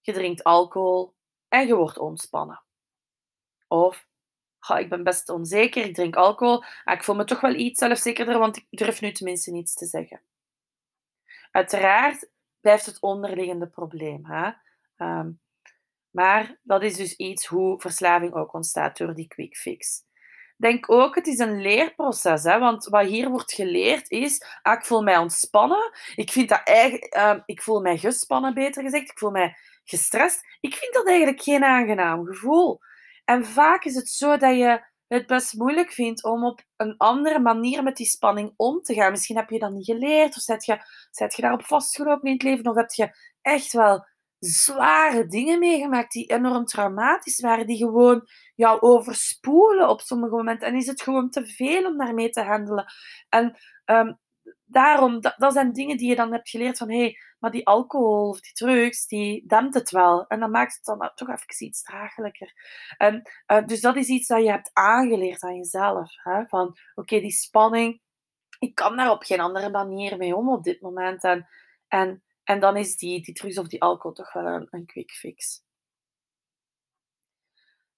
je 0.00 0.12
drinkt 0.12 0.44
alcohol 0.44 1.14
en 1.48 1.66
je 1.66 1.76
wordt 1.76 1.98
ontspannen. 1.98 2.62
Of, 3.68 4.06
ik 4.76 4.88
ben 4.88 5.02
best 5.02 5.28
onzeker, 5.28 5.84
ik 5.84 5.94
drink 5.94 6.16
alcohol, 6.16 6.64
maar 6.84 6.94
ik 6.94 7.04
voel 7.04 7.14
me 7.14 7.24
toch 7.24 7.40
wel 7.40 7.54
iets 7.54 7.78
zelfzekerder, 7.78 8.38
want 8.38 8.56
ik 8.56 8.66
durf 8.70 9.00
nu 9.00 9.12
tenminste 9.12 9.50
niets 9.50 9.74
te 9.74 9.86
zeggen. 9.86 10.22
Uiteraard 11.50 12.30
blijft 12.60 12.86
het 12.86 13.00
onderliggende 13.00 13.68
probleem. 13.68 14.26
Hè? 14.26 14.50
Ehm, 14.96 15.30
maar 16.10 16.58
dat 16.62 16.82
is 16.82 16.96
dus 16.96 17.16
iets 17.16 17.46
hoe 17.46 17.80
verslaving 17.80 18.34
ook 18.34 18.54
ontstaat 18.54 18.96
door 18.96 19.14
die 19.14 19.28
quick 19.28 19.56
fix. 19.56 20.04
Denk 20.60 20.90
ook, 20.90 21.14
het 21.14 21.26
is 21.26 21.38
een 21.38 21.60
leerproces. 21.60 22.42
Hè? 22.42 22.58
Want 22.58 22.84
wat 22.84 23.06
hier 23.06 23.28
wordt 23.28 23.52
geleerd 23.52 24.10
is, 24.10 24.42
ah, 24.62 24.74
ik 24.74 24.84
voel 24.84 25.02
mij 25.02 25.16
ontspannen. 25.16 25.90
Ik, 26.14 26.30
vind 26.30 26.48
dat 26.48 26.60
eigenlijk, 26.64 27.16
uh, 27.16 27.34
ik 27.44 27.62
voel 27.62 27.80
mij 27.80 27.98
gespannen, 27.98 28.54
beter 28.54 28.82
gezegd. 28.82 29.10
Ik 29.10 29.18
voel 29.18 29.30
mij 29.30 29.56
gestrest. 29.84 30.40
Ik 30.60 30.74
vind 30.74 30.94
dat 30.94 31.06
eigenlijk 31.06 31.42
geen 31.42 31.64
aangenaam 31.64 32.26
gevoel. 32.26 32.78
En 33.24 33.44
vaak 33.44 33.84
is 33.84 33.94
het 33.94 34.08
zo 34.08 34.36
dat 34.36 34.56
je 34.56 34.88
het 35.06 35.26
best 35.26 35.54
moeilijk 35.54 35.92
vindt 35.92 36.24
om 36.24 36.44
op 36.44 36.60
een 36.76 36.96
andere 36.96 37.38
manier 37.38 37.82
met 37.82 37.96
die 37.96 38.06
spanning 38.06 38.52
om 38.56 38.80
te 38.82 38.94
gaan. 38.94 39.10
Misschien 39.10 39.36
heb 39.36 39.50
je 39.50 39.58
dat 39.58 39.72
niet 39.72 39.84
geleerd, 39.84 40.36
of 40.36 40.42
zet 40.42 40.64
je, 40.64 40.78
zet 41.10 41.36
je 41.36 41.42
daarop 41.42 41.64
vastgelopen 41.64 42.28
in 42.28 42.32
het 42.32 42.42
leven, 42.42 42.66
of 42.66 42.76
heb 42.76 42.90
je 42.90 43.16
echt 43.42 43.72
wel 43.72 44.06
zware 44.40 45.26
dingen 45.26 45.58
meegemaakt 45.58 46.12
die 46.12 46.26
enorm 46.26 46.64
traumatisch 46.64 47.40
waren, 47.40 47.66
die 47.66 47.76
gewoon 47.76 48.28
jou 48.54 48.80
overspoelen 48.80 49.88
op 49.88 50.00
sommige 50.00 50.34
momenten. 50.34 50.68
En 50.68 50.74
is 50.74 50.86
het 50.86 51.02
gewoon 51.02 51.30
te 51.30 51.46
veel 51.46 51.86
om 51.86 51.98
daarmee 51.98 52.30
te 52.30 52.42
handelen. 52.42 52.84
En 53.28 53.58
um, 53.84 54.18
daarom, 54.64 55.20
dat, 55.20 55.34
dat, 55.36 55.52
zijn 55.52 55.72
dingen 55.72 55.96
die 55.96 56.08
je 56.08 56.16
dan 56.16 56.32
hebt 56.32 56.50
geleerd 56.50 56.78
van, 56.78 56.90
hé, 56.90 56.98
hey, 56.98 57.16
maar 57.38 57.50
die 57.50 57.66
alcohol 57.66 58.28
of 58.28 58.40
die 58.40 58.52
drugs, 58.52 59.06
die 59.06 59.46
dempt 59.46 59.74
het 59.74 59.90
wel. 59.90 60.26
En 60.26 60.40
dan 60.40 60.50
maakt 60.50 60.74
het 60.74 60.84
dan 60.84 61.10
toch 61.14 61.28
even 61.28 61.66
iets 61.66 61.82
draaglijker. 61.82 62.52
En, 62.96 63.22
uh, 63.46 63.66
dus 63.66 63.80
dat 63.80 63.96
is 63.96 64.08
iets 64.08 64.26
dat 64.26 64.42
je 64.42 64.50
hebt 64.50 64.70
aangeleerd 64.72 65.42
aan 65.42 65.56
jezelf. 65.56 66.10
Hè? 66.22 66.46
Van, 66.46 66.76
oké, 66.94 67.20
die 67.20 67.30
spanning, 67.30 68.00
ik 68.58 68.74
kan 68.74 68.96
daar 68.96 69.10
op 69.10 69.22
geen 69.22 69.40
andere 69.40 69.70
manier 69.70 70.16
mee 70.16 70.36
om 70.36 70.52
op 70.52 70.64
dit 70.64 70.80
moment. 70.80 71.24
En, 71.24 71.48
en, 71.88 72.22
en 72.50 72.60
dan 72.60 72.76
is 72.76 72.96
die, 72.96 73.22
die 73.22 73.34
drugs 73.34 73.58
of 73.58 73.68
die 73.68 73.82
alcohol 73.82 74.12
toch 74.12 74.32
wel 74.32 74.46
een, 74.46 74.66
een 74.70 74.86
quick 74.86 75.10
fix. 75.10 75.62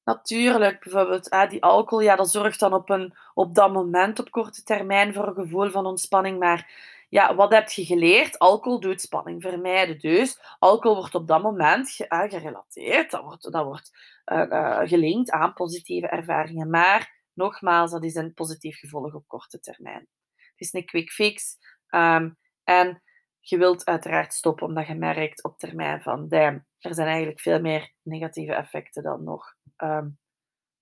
Natuurlijk, 0.04 0.80
bijvoorbeeld, 0.80 1.30
ah, 1.30 1.50
die 1.50 1.62
alcohol, 1.62 2.04
ja, 2.04 2.16
dat 2.16 2.30
zorgt 2.30 2.61
dan 2.61 2.73
op, 2.73 2.90
een, 2.90 3.14
op 3.35 3.54
dat 3.54 3.73
moment, 3.73 4.18
op 4.18 4.30
korte 4.30 4.62
termijn, 4.62 5.14
voor 5.14 5.26
een 5.26 5.35
gevoel 5.35 5.71
van 5.71 5.87
ontspanning. 5.87 6.38
Maar 6.38 6.71
ja, 7.09 7.35
wat 7.35 7.52
heb 7.52 7.68
je 7.68 7.85
geleerd? 7.85 8.38
Alcohol 8.38 8.80
doet 8.80 9.00
spanning 9.00 9.42
vermijden. 9.42 9.99
Dus 9.99 10.40
alcohol 10.59 10.97
wordt 10.97 11.14
op 11.14 11.26
dat 11.26 11.42
moment 11.42 11.97
uh, 12.09 12.23
gerelateerd, 12.23 13.11
dat 13.11 13.23
wordt, 13.23 13.52
dat 13.52 13.64
wordt 13.64 13.90
uh, 14.32 14.47
uh, 14.49 14.80
gelinkt 14.85 15.30
aan 15.30 15.52
positieve 15.52 16.06
ervaringen. 16.06 16.71
Maar 16.71 17.21
nogmaals, 17.32 17.90
dat 17.90 18.04
is 18.04 18.14
een 18.14 18.35
positief 18.35 18.78
gevolg 18.78 19.14
op 19.14 19.28
korte 19.28 19.61
termijn. 19.61 20.09
Het 20.35 20.61
is 20.61 20.73
een 20.73 20.87
quick 20.87 21.11
fix. 21.11 21.56
Um, 21.90 22.38
en 22.64 23.02
je 23.45 23.59
wilt 23.59 23.85
uiteraard 23.85 24.33
stoppen 24.33 24.67
omdat 24.67 24.87
je 24.87 24.95
merkt 24.95 25.45
op 25.45 25.59
termijn 25.59 26.03
van, 26.03 26.29
damn, 26.29 26.67
er 26.79 26.95
zijn 26.95 27.09
eigenlijk 27.09 27.41
veel 27.41 27.61
meer 27.61 27.93
negatieve 28.03 28.55
effecten 28.55 29.03
dan 29.03 29.25
nog 29.25 29.55
um, 29.77 30.19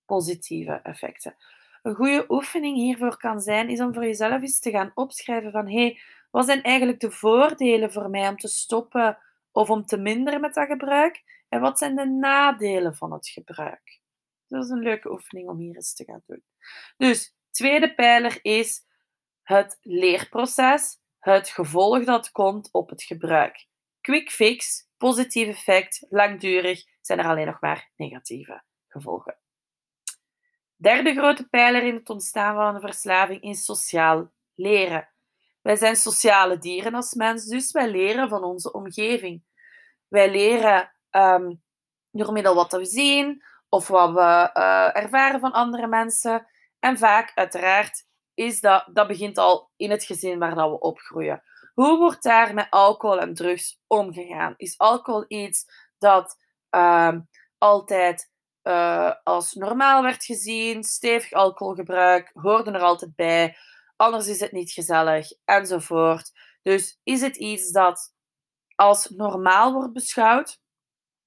positieve 0.05 0.79
effecten. 0.83 1.35
Een 1.81 1.95
goede 1.95 2.25
oefening 2.27 2.75
hiervoor 2.75 3.17
kan 3.17 3.39
zijn, 3.39 3.69
is 3.69 3.79
om 3.79 3.93
voor 3.93 4.03
jezelf 4.03 4.41
eens 4.41 4.59
te 4.59 4.71
gaan 4.71 4.91
opschrijven 4.93 5.51
van, 5.51 5.69
hey, 5.69 5.99
wat 6.31 6.45
zijn 6.45 6.61
eigenlijk 6.61 6.99
de 6.99 7.11
voordelen 7.11 7.91
voor 7.91 8.09
mij 8.09 8.27
om 8.27 8.37
te 8.37 8.47
stoppen 8.47 9.17
of 9.51 9.69
om 9.69 9.85
te 9.85 9.97
minderen 9.97 10.41
met 10.41 10.53
dat 10.53 10.67
gebruik? 10.67 11.43
En 11.49 11.61
wat 11.61 11.77
zijn 11.77 11.95
de 11.95 12.05
nadelen 12.05 12.95
van 12.95 13.13
het 13.13 13.29
gebruik? 13.29 13.99
Dat 14.47 14.63
is 14.63 14.69
een 14.69 14.83
leuke 14.83 15.11
oefening 15.11 15.49
om 15.49 15.57
hier 15.57 15.75
eens 15.75 15.93
te 15.93 16.03
gaan 16.03 16.23
doen. 16.25 16.43
Dus, 16.97 17.35
tweede 17.51 17.93
pijler 17.93 18.39
is 18.41 18.85
het 19.43 19.77
leerproces, 19.81 21.00
het 21.21 21.49
gevolg 21.49 22.03
dat 22.03 22.31
komt 22.31 22.69
op 22.71 22.89
het 22.89 23.03
gebruik. 23.03 23.67
Quick 24.01 24.31
fix, 24.31 24.87
positief 24.97 25.47
effect, 25.47 26.05
langdurig, 26.09 26.83
zijn 27.01 27.19
er 27.19 27.25
alleen 27.25 27.45
nog 27.45 27.61
maar 27.61 27.89
negatieve 27.95 28.63
gevolgen. 28.87 29.37
Derde 30.75 31.13
grote 31.13 31.47
pijler 31.49 31.83
in 31.83 31.95
het 31.95 32.09
ontstaan 32.09 32.55
van 32.55 32.75
een 32.75 32.81
verslaving 32.81 33.41
is 33.41 33.65
sociaal 33.65 34.31
leren. 34.55 35.09
Wij 35.61 35.75
zijn 35.75 35.95
sociale 35.95 36.57
dieren 36.57 36.93
als 36.93 37.13
mens, 37.13 37.45
dus 37.45 37.71
wij 37.71 37.89
leren 37.89 38.29
van 38.29 38.43
onze 38.43 38.71
omgeving. 38.71 39.43
Wij 40.07 40.31
leren 40.31 40.93
um, 41.11 41.61
door 42.11 42.31
middel 42.31 42.55
wat 42.55 42.71
we 42.71 42.85
zien 42.85 43.43
of 43.69 43.87
wat 43.87 44.13
we 44.13 44.49
uh, 44.53 44.95
ervaren 44.95 45.39
van 45.39 45.51
andere 45.51 45.87
mensen. 45.87 46.47
En 46.79 46.97
vaak, 46.97 47.31
uiteraard, 47.35 48.05
is 48.33 48.59
dat, 48.59 48.89
dat 48.93 49.07
begint 49.07 49.37
al 49.37 49.71
in 49.75 49.91
het 49.91 50.03
gezin 50.03 50.39
waar 50.39 50.55
dat 50.55 50.69
we 50.69 50.79
opgroeien. 50.79 51.43
Hoe 51.73 51.97
wordt 51.97 52.23
daar 52.23 52.53
met 52.53 52.67
alcohol 52.69 53.19
en 53.19 53.33
drugs 53.33 53.79
omgegaan? 53.87 54.53
Is 54.57 54.77
alcohol 54.77 55.25
iets 55.27 55.65
dat 55.97 56.37
um, 56.69 57.27
altijd 57.57 58.31
uh, 58.63 59.11
als 59.23 59.53
normaal 59.53 60.03
werd 60.03 60.23
gezien? 60.23 60.83
Stevig 60.83 61.31
alcoholgebruik 61.31 62.29
hoorde 62.33 62.71
er 62.71 62.81
altijd 62.81 63.15
bij 63.15 63.55
anders 64.01 64.27
is 64.27 64.39
het 64.39 64.51
niet 64.51 64.71
gezellig, 64.71 65.31
enzovoort. 65.45 66.31
Dus 66.61 66.99
is 67.03 67.21
het 67.21 67.37
iets 67.37 67.71
dat 67.71 68.13
als 68.75 69.09
normaal 69.09 69.73
wordt 69.73 69.93
beschouwd 69.93 70.59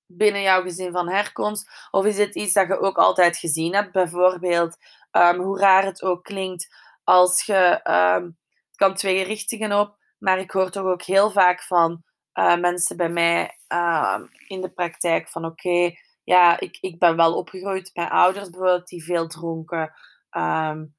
binnen 0.07 0.43
jouw 0.43 0.63
gezin 0.63 0.93
van 0.93 1.09
herkomst? 1.09 1.89
Of 1.91 2.05
is 2.05 2.19
het 2.19 2.35
iets 2.35 2.53
dat 2.53 2.67
je 2.67 2.81
ook 2.81 2.97
altijd 2.97 3.37
gezien 3.37 3.75
hebt? 3.75 3.93
Bijvoorbeeld, 3.93 4.77
um, 5.13 5.41
hoe 5.41 5.59
raar 5.59 5.85
het 5.85 6.03
ook 6.03 6.25
klinkt, 6.25 6.84
als 7.05 7.45
je. 7.45 7.81
Um, 7.91 8.39
het 8.67 8.83
kan 8.83 8.95
twee 8.95 9.25
richtingen 9.25 9.73
op, 9.73 9.97
maar 10.19 10.39
ik 10.39 10.51
hoor 10.51 10.71
toch 10.71 10.85
ook 10.85 11.03
heel 11.03 11.31
vaak 11.31 11.63
van 11.63 12.03
uh, 12.39 12.57
mensen 12.57 12.97
bij 12.97 13.09
mij 13.09 13.59
uh, 13.69 14.21
in 14.47 14.61
de 14.61 14.71
praktijk 14.71 15.29
van 15.29 15.45
oké, 15.45 15.93
ja, 16.25 16.61
ik, 16.61 16.79
ik 16.81 16.99
ben 16.99 17.17
wel 17.17 17.37
opgegroeid 17.37 17.91
met 17.95 18.11
ouders 18.11 18.51
bijvoorbeeld 18.51 18.89
die 18.89 19.05
veel 19.05 19.27
dronken. 19.29 19.93
Um, 20.31 20.97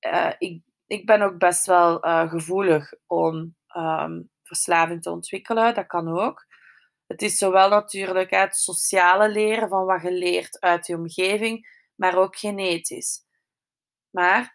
uh, 0.00 0.32
ik 0.38 0.62
ik 0.86 1.06
ben 1.06 1.22
ook 1.22 1.38
best 1.38 1.66
wel 1.66 2.06
uh, 2.06 2.30
gevoelig 2.30 2.92
om 3.06 3.56
verslaving 4.42 5.02
te 5.02 5.10
ontwikkelen. 5.10 5.74
Dat 5.74 5.86
kan 5.86 6.18
ook. 6.18 6.46
Het 7.06 7.22
is 7.22 7.38
zowel 7.38 7.68
natuurlijk 7.68 8.30
het 8.30 8.56
sociale 8.56 9.28
leren 9.28 9.68
van 9.68 9.84
wat 9.84 10.02
je 10.02 10.12
leert 10.12 10.60
uit 10.60 10.86
je 10.86 10.96
omgeving, 10.96 11.84
maar 11.94 12.16
ook 12.16 12.36
genetisch. 12.36 13.24
Maar 14.10 14.54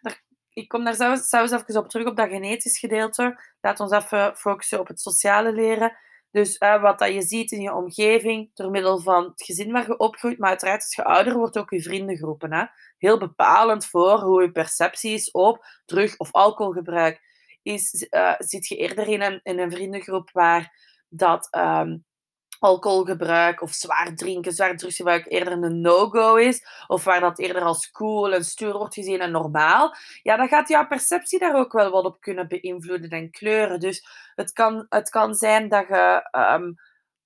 ik 0.52 0.68
kom 0.68 0.84
daar 0.84 0.94
zelfs, 0.94 1.28
zelfs 1.28 1.52
even 1.52 1.76
op 1.76 1.88
terug, 1.88 2.06
op 2.06 2.16
dat 2.16 2.28
genetisch 2.28 2.78
gedeelte. 2.78 3.40
Laat 3.60 3.80
ons 3.80 3.92
even 3.92 4.36
focussen 4.36 4.80
op 4.80 4.88
het 4.88 5.00
sociale 5.00 5.52
leren. 5.52 5.96
Dus 6.30 6.56
uh, 6.58 6.82
wat 6.82 6.98
dat 6.98 7.12
je 7.12 7.22
ziet 7.22 7.52
in 7.52 7.60
je 7.60 7.74
omgeving, 7.74 8.50
door 8.54 8.70
middel 8.70 9.00
van 9.00 9.24
het 9.24 9.42
gezin 9.42 9.72
waar 9.72 9.86
je 9.86 9.96
opgroeit, 9.96 10.38
maar 10.38 10.48
uiteraard 10.48 10.82
als 10.82 10.94
je 10.94 11.04
ouder 11.04 11.36
wordt 11.36 11.58
ook 11.58 11.70
je 11.70 11.82
vriendengroepen. 11.82 12.52
Hè? 12.52 12.64
Heel 12.98 13.18
bepalend 13.18 13.86
voor 13.86 14.20
hoe 14.20 14.42
je 14.42 14.52
perceptie 14.52 15.12
is 15.12 15.30
op 15.30 15.64
drug- 15.84 16.16
of 16.16 16.32
alcoholgebruik. 16.32 17.20
Is, 17.62 18.06
uh, 18.10 18.34
zit 18.38 18.66
je 18.66 18.76
eerder 18.76 19.08
in 19.08 19.20
een, 19.20 19.40
een 19.42 19.70
vriendengroep 19.70 20.30
waar 20.30 20.72
dat 21.08 21.48
um, 21.56 22.04
alcoholgebruik 22.62 23.62
of 23.62 23.72
zwaar 23.72 24.14
drinken, 24.14 24.52
zwaar 24.52 24.76
drugsgebruik 24.76 25.26
eerder 25.28 25.52
een 25.52 25.80
no-go 25.80 26.36
is, 26.36 26.66
of 26.86 27.04
waar 27.04 27.20
dat 27.20 27.38
eerder 27.38 27.62
als 27.62 27.90
cool 27.90 28.32
en 28.32 28.44
stuur 28.44 28.72
wordt 28.72 28.94
gezien 28.94 29.20
en 29.20 29.30
normaal, 29.30 29.94
ja, 30.22 30.36
dan 30.36 30.48
gaat 30.48 30.68
jouw 30.68 30.86
perceptie 30.86 31.38
daar 31.38 31.54
ook 31.54 31.72
wel 31.72 31.90
wat 31.90 32.04
op 32.04 32.20
kunnen 32.20 32.48
beïnvloeden 32.48 33.10
en 33.10 33.30
kleuren. 33.30 33.80
Dus 33.80 34.06
het 34.34 34.52
kan, 34.52 34.86
het 34.88 35.10
kan 35.10 35.34
zijn 35.34 35.68
dat 35.68 35.88
je, 35.88 36.28
um, 36.32 36.74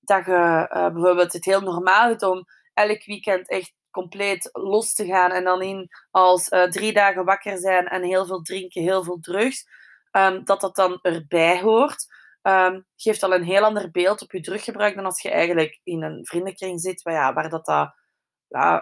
dat 0.00 0.24
je 0.24 0.70
uh, 0.72 0.88
bijvoorbeeld 0.92 1.32
het 1.32 1.44
heel 1.44 1.60
normaal 1.60 2.06
vindt 2.06 2.22
om 2.22 2.44
elk 2.74 3.04
weekend 3.04 3.48
echt 3.48 3.72
compleet 3.90 4.48
los 4.52 4.92
te 4.92 5.06
gaan 5.06 5.30
en 5.30 5.44
dan 5.44 5.62
in 5.62 5.88
als 6.10 6.48
uh, 6.48 6.62
drie 6.62 6.92
dagen 6.92 7.24
wakker 7.24 7.58
zijn 7.58 7.86
en 7.86 8.02
heel 8.02 8.26
veel 8.26 8.42
drinken, 8.42 8.82
heel 8.82 9.04
veel 9.04 9.18
drugs, 9.20 9.68
um, 10.12 10.44
dat 10.44 10.60
dat 10.60 10.76
dan 10.76 10.98
erbij 11.02 11.60
hoort. 11.60 12.06
Um, 12.46 12.86
geeft 12.96 13.22
al 13.22 13.34
een 13.34 13.44
heel 13.44 13.64
ander 13.64 13.90
beeld 13.90 14.22
op 14.22 14.32
je 14.32 14.40
druggebruik 14.40 14.94
dan 14.94 15.04
als 15.04 15.22
je 15.22 15.30
eigenlijk 15.30 15.80
in 15.82 16.02
een 16.02 16.26
vriendenkring 16.26 16.80
zit, 16.80 17.02
waar, 17.02 17.14
ja, 17.14 17.32
waar 17.32 17.48
dat, 17.48 17.64
dat 17.64 17.94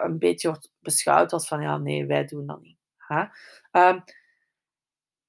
een 0.01 0.19
beetje 0.19 0.47
wordt 0.47 0.71
beschouwd 0.79 1.33
als 1.33 1.47
van 1.47 1.61
ja, 1.61 1.77
nee, 1.77 2.05
wij 2.05 2.25
doen 2.25 2.45
dat 2.45 2.61
niet. 2.61 2.77
Um, 3.71 4.03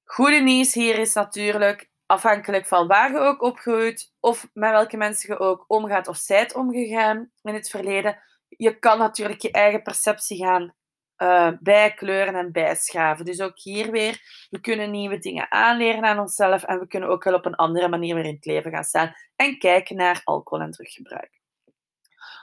goede 0.03 0.39
nieuws 0.39 0.73
hier 0.73 0.99
is 0.99 1.13
natuurlijk, 1.13 1.89
afhankelijk 2.05 2.65
van 2.65 2.87
waar 2.87 3.11
je 3.11 3.17
ook 3.17 3.41
opgroeit, 3.41 4.13
of 4.19 4.49
met 4.53 4.71
welke 4.71 4.97
mensen 4.97 5.33
je 5.33 5.39
ook 5.39 5.65
omgaat 5.67 6.07
of 6.07 6.17
zijt 6.17 6.55
omgegaan 6.55 7.31
in 7.41 7.53
het 7.53 7.69
verleden, 7.69 8.21
je 8.47 8.79
kan 8.79 8.97
natuurlijk 8.97 9.41
je 9.41 9.51
eigen 9.51 9.81
perceptie 9.81 10.37
gaan 10.37 10.75
uh, 11.17 11.51
bijkleuren 11.59 12.35
en 12.35 12.51
bijschaven. 12.51 13.25
Dus 13.25 13.41
ook 13.41 13.59
hier 13.59 13.91
weer, 13.91 14.21
we 14.49 14.59
kunnen 14.59 14.91
nieuwe 14.91 15.17
dingen 15.17 15.51
aanleren 15.51 16.05
aan 16.05 16.19
onszelf 16.19 16.63
en 16.63 16.79
we 16.79 16.87
kunnen 16.87 17.09
ook 17.09 17.23
wel 17.23 17.33
op 17.33 17.45
een 17.45 17.55
andere 17.55 17.87
manier 17.87 18.15
weer 18.15 18.25
in 18.25 18.35
het 18.35 18.45
leven 18.45 18.71
gaan 18.71 18.83
staan 18.83 19.13
en 19.35 19.57
kijken 19.57 19.95
naar 19.95 20.21
alcohol 20.23 20.65
en 20.65 20.71
druggebruik. 20.71 21.35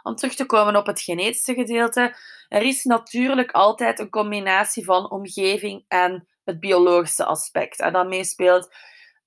Om 0.03 0.15
terug 0.15 0.35
te 0.35 0.47
komen 0.47 0.77
op 0.77 0.87
het 0.87 1.01
genetische 1.01 1.55
gedeelte, 1.55 2.17
er 2.49 2.63
is 2.63 2.85
natuurlijk 2.85 3.51
altijd 3.51 3.99
een 3.99 4.11
combinatie 4.11 4.85
van 4.85 5.11
omgeving 5.11 5.85
en 5.89 6.29
het 6.45 6.61
biologische 6.61 7.25
aspect. 7.25 7.81
En 7.81 7.93
dat 7.93 8.09
meespeelt. 8.09 8.75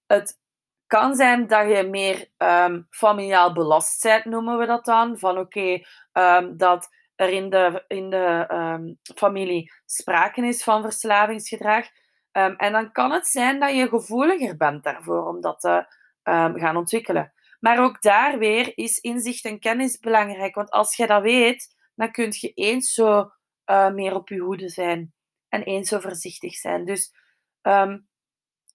Het 0.07 0.39
kan 0.87 1.15
zijn 1.15 1.47
dat 1.47 1.67
je 1.69 1.83
meer 1.83 2.27
um, 2.37 2.87
familiaal 2.89 3.53
belast 3.53 4.03
bent, 4.03 4.25
noemen 4.25 4.57
we 4.57 4.65
dat 4.65 4.85
dan. 4.85 5.17
Van 5.17 5.37
oké, 5.37 5.81
um, 6.13 6.57
dat 6.57 6.89
er 7.17 7.29
in 7.29 7.49
de, 7.49 7.83
in 7.87 8.09
de 8.09 8.47
um, 8.51 8.97
familie 9.15 9.71
sprake 9.85 10.47
is 10.47 10.63
van 10.63 10.81
verslavingsgedrag. 10.81 11.85
Um, 12.31 12.55
en 12.55 12.71
dan 12.71 12.91
kan 12.91 13.11
het 13.11 13.27
zijn 13.27 13.59
dat 13.59 13.75
je 13.75 13.87
gevoeliger 13.87 14.57
bent 14.57 14.83
daarvoor 14.83 15.27
om 15.27 15.41
dat 15.41 15.59
te 15.59 15.85
um, 16.23 16.59
gaan 16.59 16.77
ontwikkelen. 16.77 17.33
Maar 17.59 17.83
ook 17.83 18.01
daar 18.01 18.37
weer 18.37 18.77
is 18.77 18.99
inzicht 18.99 19.45
en 19.45 19.59
kennis 19.59 19.99
belangrijk. 19.99 20.55
Want 20.55 20.69
als 20.69 20.95
je 20.95 21.07
dat 21.07 21.21
weet, 21.21 21.75
dan 21.95 22.11
kun 22.11 22.33
je 22.39 22.51
eens 22.53 22.93
zo 22.93 23.31
uh, 23.65 23.89
meer 23.89 24.15
op 24.15 24.29
je 24.29 24.39
hoede 24.39 24.69
zijn. 24.69 25.13
En 25.49 25.63
eens 25.63 25.89
zo 25.89 25.99
voorzichtig 25.99 26.55
zijn. 26.55 26.85
Dus 26.85 27.13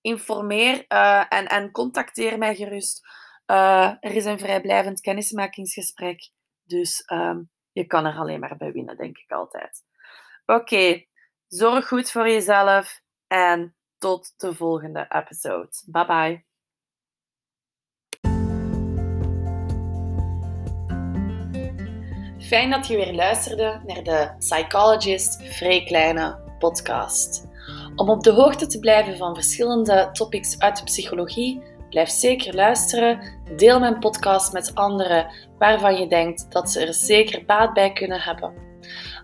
informeer 0.00 0.84
uh, 0.88 1.24
en, 1.28 1.46
en 1.46 1.70
contacteer 1.70 2.38
mij 2.38 2.54
gerust. 2.54 3.06
Uh, 3.46 3.92
er 4.00 4.14
is 4.14 4.24
een 4.24 4.38
vrijblijvend 4.38 5.00
kennismakingsgesprek, 5.00 6.30
dus 6.62 7.02
um, 7.12 7.50
je 7.72 7.86
kan 7.86 8.04
er 8.04 8.16
alleen 8.16 8.40
maar 8.40 8.56
bij 8.56 8.72
winnen, 8.72 8.96
denk 8.96 9.18
ik 9.18 9.30
altijd. 9.30 9.82
Oké, 10.46 11.04
zorg 11.46 11.88
goed 11.88 12.10
voor 12.10 12.28
jezelf 12.28 13.00
en 13.26 13.76
tot 13.98 14.34
de 14.36 14.54
volgende 14.54 15.06
episode. 15.08 15.70
Bye 15.86 16.06
bye. 16.06 16.44
Fijn 22.38 22.70
dat 22.70 22.86
je 22.86 22.96
weer 22.96 23.14
luisterde 23.14 23.80
naar 23.86 24.02
de 24.02 24.34
Psychologist 24.38 25.42
Vrij 25.42 25.84
Kleine 25.84 26.56
podcast. 26.58 27.46
Om 27.96 28.10
op 28.10 28.22
de 28.22 28.30
hoogte 28.30 28.66
te 28.66 28.78
blijven 28.78 29.16
van 29.16 29.34
verschillende 29.34 30.08
topics 30.12 30.58
uit 30.58 30.76
de 30.76 30.84
psychologie 30.84 31.62
Blijf 31.94 32.10
zeker 32.10 32.54
luisteren. 32.54 33.20
Deel 33.56 33.80
mijn 33.80 33.98
podcast 33.98 34.52
met 34.52 34.74
anderen 34.74 35.26
waarvan 35.58 35.96
je 35.96 36.06
denkt 36.06 36.52
dat 36.52 36.70
ze 36.70 36.86
er 36.86 36.94
zeker 36.94 37.44
baat 37.44 37.72
bij 37.72 37.92
kunnen 37.92 38.20
hebben. 38.20 38.52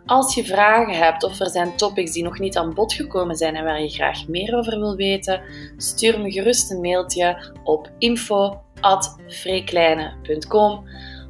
Als 0.06 0.34
je 0.34 0.44
vragen 0.44 0.94
hebt 0.94 1.24
of 1.24 1.40
er 1.40 1.50
zijn 1.50 1.76
topics 1.76 2.12
die 2.12 2.22
nog 2.22 2.38
niet 2.38 2.56
aan 2.56 2.74
bod 2.74 2.92
gekomen 2.92 3.36
zijn 3.36 3.56
en 3.56 3.64
waar 3.64 3.82
je 3.82 3.88
graag 3.88 4.28
meer 4.28 4.56
over 4.56 4.78
wil 4.78 4.96
weten, 4.96 5.42
stuur 5.76 6.20
me 6.20 6.30
gerust 6.30 6.70
een 6.70 6.80
mailtje 6.80 7.52
op 7.64 7.90
info.freekleine.com 7.98 10.84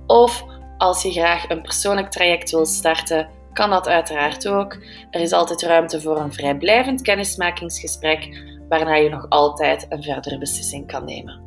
of 0.06 0.44
als 0.78 1.02
je 1.02 1.10
graag 1.10 1.48
een 1.48 1.62
persoonlijk 1.62 2.10
traject 2.10 2.50
wilt 2.50 2.68
starten, 2.68 3.28
kan 3.52 3.70
dat 3.70 3.88
uiteraard 3.88 4.48
ook. 4.48 4.78
Er 5.10 5.20
is 5.20 5.32
altijd 5.32 5.62
ruimte 5.62 6.00
voor 6.00 6.18
een 6.18 6.32
vrijblijvend 6.32 7.02
kennismakingsgesprek 7.02 8.28
waarna 8.70 8.94
je 8.94 9.08
nog 9.08 9.28
altijd 9.28 9.86
een 9.88 10.02
verdere 10.02 10.38
beslissing 10.38 10.86
kan 10.86 11.04
nemen. 11.04 11.40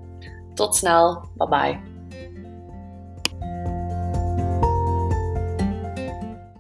Tot 0.54 0.76
snel, 0.76 1.30
bye 1.38 1.48
bye. 1.48 1.93